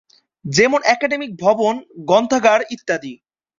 [0.45, 1.73] যেমন একাডেমিক ভবন,
[2.07, 3.13] গ্রন্থাগার ইত্যাদি।